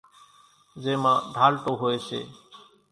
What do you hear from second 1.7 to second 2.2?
ھوئي سي،